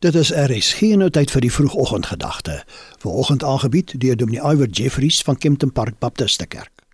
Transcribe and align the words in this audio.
Dit 0.00 0.14
is 0.16 0.30
RSG 0.32 0.94
nou 0.96 1.10
tyd 1.12 1.28
vir 1.28 1.44
die 1.44 1.50
vroegoggendgedagte. 1.52 2.54
Vanoggend 3.02 3.42
aangebied 3.44 3.92
deur 4.00 4.16
Dominee 4.16 4.40
Iwer 4.40 4.70
Jeffries 4.72 5.18
van 5.20 5.36
Kempton 5.36 5.72
Park 5.76 5.98
Baptist 6.00 6.40
Kerk. 6.48 6.86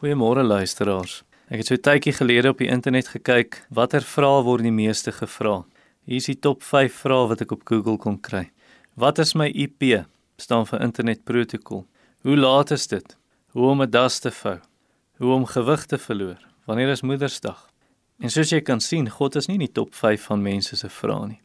Goeiemôre 0.00 0.40
luisteraars. 0.40 1.18
Ek 1.52 1.60
het 1.60 1.66
so 1.66 1.74
'n 1.74 1.84
tydjie 1.84 2.14
gelede 2.16 2.48
op 2.48 2.58
die 2.58 2.70
internet 2.72 3.08
gekyk 3.08 3.66
watter 3.68 4.00
vrae 4.00 4.42
word 4.42 4.62
die 4.62 4.72
meeste 4.72 5.12
gevra. 5.12 5.66
Hier 6.04 6.16
is 6.16 6.24
die 6.24 6.38
top 6.38 6.62
5 6.62 6.94
vrae 6.94 7.28
wat 7.28 7.40
ek 7.40 7.52
op 7.52 7.60
Google 7.64 7.98
kon 7.98 8.20
kry. 8.20 8.50
Wat 8.96 9.18
is 9.18 9.34
my 9.34 9.48
IP? 9.48 10.06
staan 10.36 10.66
vir 10.66 10.80
internet 10.80 11.24
protokol. 11.24 11.86
Hoe 12.22 12.36
laat 12.36 12.70
is 12.70 12.86
dit? 12.86 13.16
Hoe 13.52 13.68
om 13.68 13.82
'n 13.82 13.90
das 13.90 14.18
te 14.18 14.30
vou? 14.30 14.60
Hoe 15.18 15.32
om 15.32 15.44
gewig 15.44 15.86
te 15.86 15.98
verloor? 15.98 16.38
Wanneer 16.64 16.88
is 16.88 17.02
Moedersdag? 17.02 17.68
En 18.18 18.30
soos 18.30 18.50
jy 18.50 18.60
kan 18.60 18.80
sien, 18.80 19.10
God 19.10 19.36
is 19.36 19.46
nie 19.46 19.58
in 19.58 19.66
die 19.66 19.72
top 19.72 19.94
5 19.94 20.22
van 20.22 20.42
mense 20.42 20.76
se 20.76 20.88
vrae 20.88 21.26
nie. 21.26 21.40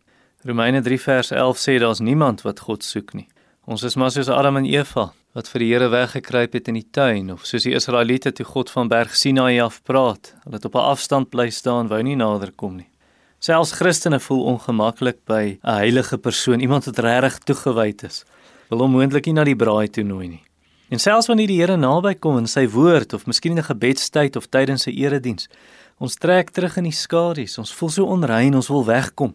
Romeine 0.46 0.82
3 0.82 1.00
vers 1.02 1.32
11 1.32 1.58
sê 1.58 1.80
daar's 1.82 2.00
niemand 2.00 2.44
wat 2.46 2.60
God 2.60 2.84
soek 2.86 3.16
nie. 3.18 3.26
Ons 3.66 3.82
is 3.82 3.96
maar 3.98 4.12
soos 4.14 4.28
Adam 4.30 4.60
en 4.60 4.68
Eva 4.70 5.08
wat 5.34 5.48
vir 5.50 5.64
die 5.64 5.70
Here 5.72 5.88
weggekruip 5.90 6.54
het 6.54 6.68
in 6.70 6.78
die 6.78 6.86
tuin 6.94 7.32
of 7.34 7.48
soos 7.50 7.66
die 7.66 7.74
Israeliete 7.74 8.30
toe 8.30 8.46
God 8.46 8.70
van 8.70 8.92
berg 8.92 9.16
Sinaï 9.18 9.58
af 9.64 9.80
praat, 9.90 10.36
hulle 10.44 10.60
het 10.60 10.68
op 10.70 10.76
'n 10.76 10.86
afstand 10.92 11.32
bly 11.34 11.50
staan, 11.50 11.90
wou 11.90 12.02
nie 12.04 12.16
nader 12.16 12.52
kom 12.52 12.76
nie. 12.78 12.88
Selfs 13.40 13.72
Christene 13.72 14.20
voel 14.20 14.46
ongemaklik 14.54 15.26
by 15.26 15.58
'n 15.64 15.78
heilige 15.82 16.18
persoon, 16.18 16.60
iemand 16.60 16.86
wat 16.86 17.00
regtig 17.00 17.40
toegewyd 17.40 18.04
is. 18.04 18.24
Wil 18.70 18.80
hom 18.80 18.92
moontlik 18.92 19.26
nie 19.26 19.34
na 19.34 19.44
die 19.44 19.56
braai 19.56 19.90
toe 19.90 20.04
nooi 20.04 20.28
nie. 20.28 20.44
En 20.90 21.00
selfs 21.00 21.28
wanneer 21.28 21.48
die 21.48 21.60
Here 21.60 21.78
naby 21.78 22.14
kom 22.20 22.38
in 22.38 22.48
sy 22.48 22.68
woord 22.68 23.14
of 23.14 23.26
miskien 23.26 23.52
in 23.52 23.58
'n 23.58 23.64
gebedstyd 23.74 24.36
of 24.36 24.46
tydens 24.50 24.86
'n 24.86 24.94
erediens, 24.94 25.48
ons 25.98 26.16
trek 26.16 26.52
terug 26.52 26.78
in 26.78 26.84
die 26.84 26.92
skadu's, 26.92 27.58
ons 27.58 27.74
voel 27.74 27.90
so 27.90 28.06
onrein, 28.06 28.56
ons 28.56 28.68
wil 28.68 28.86
wegkom 28.86 29.34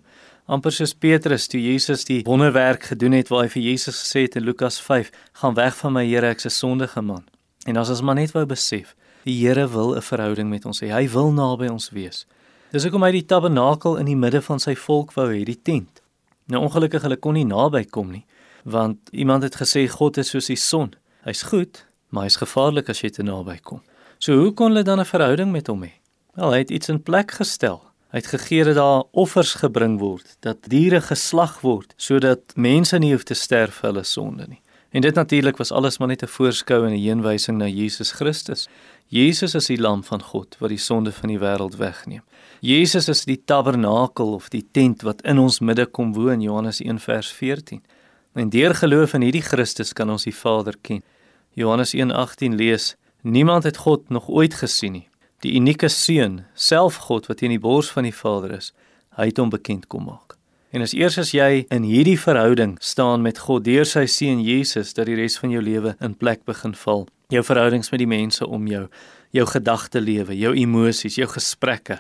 amper 0.50 0.74
soos 0.74 0.92
Petrus 0.98 1.46
toe 1.46 1.60
Jesus 1.62 2.02
die 2.08 2.22
wonderwerk 2.26 2.88
gedoen 2.90 3.14
het 3.14 3.28
waar 3.30 3.44
hy 3.44 3.50
vir 3.52 3.62
Jesus 3.68 4.00
gesê 4.02 4.24
het 4.24 4.34
in 4.40 4.42
Lukas 4.42 4.80
5: 4.82 5.10
"Gaan 5.38 5.54
weg 5.54 5.76
van 5.76 5.92
my 5.92 6.04
Here, 6.04 6.26
ek's 6.26 6.46
'n 6.46 6.50
sondige 6.50 7.02
man." 7.02 7.24
En 7.66 7.76
as 7.76 7.88
ons 7.88 8.00
maar 8.02 8.14
net 8.14 8.32
wou 8.32 8.44
besef, 8.46 8.96
die 9.24 9.46
Here 9.46 9.68
wil 9.68 9.94
'n 9.94 10.02
verhouding 10.02 10.48
met 10.50 10.66
ons 10.66 10.80
hê. 10.80 10.90
Hy 10.90 11.08
wil 11.08 11.32
naby 11.32 11.68
ons 11.68 11.90
wees. 11.90 12.26
Dis 12.72 12.82
hoekom 12.82 13.02
hy 13.02 13.12
die 13.12 13.26
tabernakel 13.26 13.96
in 13.96 14.06
die 14.06 14.16
midde 14.16 14.42
van 14.42 14.58
sy 14.58 14.74
volk 14.74 15.12
wou 15.12 15.28
hê, 15.28 15.44
die 15.44 15.62
tent. 15.62 16.02
Nou 16.46 16.62
ongelukkig 16.62 17.02
hulle 17.02 17.16
kon 17.16 17.34
nie 17.34 17.44
naby 17.44 17.84
kom 17.84 18.10
nie, 18.10 18.24
want 18.64 18.98
iemand 19.12 19.42
het 19.42 19.54
gesê 19.56 19.88
God 19.88 20.18
is 20.18 20.30
soos 20.30 20.46
die 20.46 20.56
son. 20.56 20.94
Hy's 21.24 21.42
goed, 21.42 21.86
maar 22.08 22.24
hy's 22.24 22.36
gevaarlik 22.36 22.88
as 22.88 23.00
jy 23.00 23.10
te 23.10 23.22
naby 23.22 23.58
kom. 23.62 23.82
So 24.18 24.34
hoe 24.34 24.52
kon 24.52 24.72
hulle 24.72 24.82
dan 24.82 24.98
'n 24.98 25.04
verhouding 25.04 25.52
met 25.52 25.66
hom 25.66 25.82
hê? 25.82 25.92
Wel, 26.34 26.50
hy 26.50 26.58
het 26.58 26.70
iets 26.70 26.88
in 26.88 27.02
plek 27.02 27.30
gestel. 27.30 27.89
Hy 28.10 28.18
het 28.18 28.26
gegee 28.26 28.64
dat 28.66 28.74
daar 28.74 29.04
offers 29.14 29.52
gebring 29.60 30.00
word, 30.00 30.32
dat 30.42 30.64
diere 30.66 30.98
geslag 31.00 31.60
word 31.62 31.92
sodat 31.96 32.56
mense 32.58 32.98
nie 32.98 33.12
hoef 33.12 33.22
te 33.22 33.36
sterf 33.38 33.76
vir 33.78 33.92
hulle 33.92 34.02
sonde 34.04 34.48
nie. 34.50 34.58
En 34.90 35.04
dit 35.04 35.14
natuurlik 35.14 35.60
was 35.62 35.70
alles 35.70 35.98
maar 35.98 36.08
net 36.08 36.22
'n 36.22 36.26
voorskou 36.26 36.86
en 36.86 36.92
'n 36.92 36.98
heenwysing 36.98 37.58
na 37.58 37.66
Jesus 37.66 38.10
Christus. 38.12 38.68
Jesus 39.06 39.54
is 39.54 39.66
die 39.66 39.80
lam 39.80 40.02
van 40.02 40.22
God 40.22 40.56
wat 40.58 40.68
die 40.68 40.78
sonde 40.78 41.12
van 41.12 41.28
die 41.28 41.38
wêreld 41.38 41.76
wegneem. 41.76 42.22
Jesus 42.60 43.08
is 43.08 43.24
die 43.24 43.42
tabernakel 43.44 44.34
of 44.34 44.48
die 44.48 44.66
tent 44.72 45.02
wat 45.02 45.22
in 45.22 45.38
ons 45.38 45.60
midde 45.60 45.86
kom 45.86 46.12
woon, 46.12 46.40
Johannes 46.40 46.80
1 46.80 46.98
vers 46.98 47.32
14. 47.32 47.82
En 48.34 48.48
deur 48.48 48.74
geloof 48.74 49.14
in 49.14 49.22
hierdie 49.22 49.42
Christus 49.42 49.92
kan 49.92 50.10
ons 50.10 50.24
die 50.24 50.34
Vader 50.34 50.74
ken. 50.80 51.02
Johannes 51.52 51.94
1:18 51.94 52.54
lees: 52.54 52.96
Niemand 53.22 53.62
het 53.62 53.76
God 53.76 54.08
nog 54.08 54.28
ooit 54.28 54.54
gesien 54.54 54.92
nie 54.92 55.09
die 55.44 55.54
unieke 55.56 55.88
seun, 55.88 56.44
self 56.54 56.96
God 57.06 57.28
wat 57.30 57.42
in 57.42 57.54
die 57.54 57.62
bors 57.62 57.90
van 57.92 58.04
die 58.08 58.14
Vader 58.14 58.58
is, 58.58 58.72
hy 59.16 59.30
het 59.30 59.40
hom 59.40 59.52
bekend 59.52 59.88
kom 59.88 60.06
maak. 60.10 60.36
En 60.70 60.84
as 60.84 60.92
eers 60.94 61.16
as 61.18 61.32
jy 61.34 61.64
in 61.74 61.86
hierdie 61.88 62.18
verhouding 62.20 62.76
staan 62.84 63.24
met 63.26 63.40
God 63.46 63.64
deur 63.66 63.88
sy 63.88 64.04
seun 64.06 64.42
Jesus 64.44 64.92
dat 64.94 65.08
die 65.08 65.16
res 65.18 65.38
van 65.40 65.50
jou 65.50 65.62
lewe 65.64 65.96
in 65.98 66.14
plek 66.14 66.44
begin 66.46 66.76
val. 66.78 67.08
Jou 67.34 67.42
verhoudings 67.46 67.90
met 67.90 68.02
die 68.02 68.10
mense 68.10 68.46
om 68.46 68.68
jou, 68.70 68.84
jou 69.34 69.46
gedagte 69.50 70.02
lewe, 70.02 70.36
jou 70.38 70.52
emosies, 70.54 71.16
jou 71.18 71.26
gesprekke, 71.30 71.98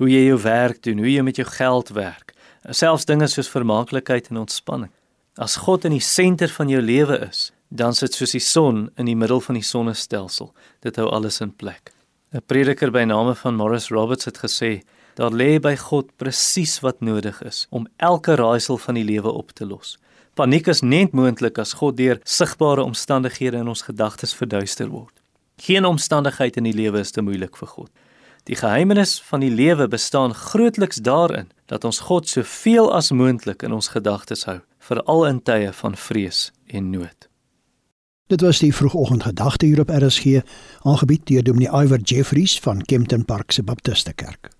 hoe 0.00 0.08
jy 0.10 0.26
jou 0.26 0.40
werk 0.44 0.82
doen, 0.84 1.00
hoe 1.00 1.12
jy 1.12 1.24
met 1.24 1.40
jou 1.40 1.46
geld 1.48 1.92
werk, 1.96 2.34
selfs 2.76 3.08
dinge 3.08 3.28
soos 3.28 3.48
vermaaklikheid 3.52 4.28
en 4.32 4.42
ontspanning. 4.42 4.92
As 5.40 5.56
God 5.64 5.86
in 5.88 5.94
die 5.96 6.04
senter 6.04 6.52
van 6.52 6.68
jou 6.68 6.82
lewe 6.84 7.22
is, 7.30 7.48
dan 7.70 7.94
sit 7.94 8.16
soos 8.16 8.34
die 8.34 8.42
son 8.42 8.88
in 8.98 9.08
die 9.08 9.16
middel 9.16 9.40
van 9.40 9.56
die 9.56 9.64
sonnestelsel. 9.64 10.50
Dit 10.84 10.98
hou 11.00 11.08
alles 11.08 11.40
in 11.40 11.54
plek. 11.54 11.94
'n 12.32 12.42
Prediker 12.46 12.92
by 12.94 13.02
name 13.02 13.34
van 13.34 13.54
Morris 13.54 13.88
Roberts 13.88 14.24
het 14.24 14.38
gesê: 14.38 14.82
"Daar 15.14 15.32
lê 15.32 15.58
by 15.60 15.76
God 15.76 16.16
presies 16.16 16.80
wat 16.80 17.00
nodig 17.00 17.42
is 17.42 17.66
om 17.70 17.86
elke 17.96 18.34
raaisel 18.34 18.78
van 18.78 18.94
die 18.94 19.04
lewe 19.04 19.30
op 19.30 19.50
te 19.50 19.66
los. 19.66 19.98
Paniek 20.34 20.66
is 20.66 20.80
net 20.80 21.12
moontlik 21.12 21.58
as 21.58 21.72
God 21.72 21.96
deur 21.96 22.20
sigbare 22.22 22.82
omstandighede 22.82 23.56
in 23.56 23.68
ons 23.68 23.82
gedagtes 23.82 24.34
verduister 24.34 24.88
word. 24.88 25.12
Geen 25.56 25.84
omstandigheid 25.84 26.56
in 26.56 26.64
die 26.64 26.74
lewe 26.74 26.98
is 26.98 27.10
te 27.10 27.20
moeilik 27.22 27.56
vir 27.56 27.68
God. 27.68 27.90
Die 28.44 28.56
geheimenis 28.56 29.20
van 29.20 29.40
die 29.40 29.50
lewe 29.50 29.88
bestaan 29.88 30.34
grootliks 30.34 30.96
daarin 30.96 31.50
dat 31.66 31.84
ons 31.84 31.98
God 31.98 32.28
soveel 32.28 32.94
as 32.94 33.10
moontlik 33.10 33.62
in 33.62 33.72
ons 33.72 33.88
gedagtes 33.88 34.44
hou, 34.44 34.60
veral 34.78 35.26
in 35.26 35.42
tye 35.42 35.72
van 35.72 35.96
vrees 35.96 36.52
en 36.66 36.90
nood." 36.90 37.29
Dit 38.30 38.40
was 38.40 38.58
die 38.58 38.74
vroegoggendgedagte 38.74 39.66
hier 39.66 39.80
op 39.80 39.88
RSG, 39.88 40.26
aangebied 40.82 41.26
deur 41.26 41.42
Dominee 41.42 41.82
Iwer 41.82 42.00
Jeffries 42.00 42.60
van 42.60 42.82
Kempton 42.82 43.24
Park 43.24 43.50
se 43.50 43.62
Baptiste 43.62 44.12
Kerk. 44.12 44.59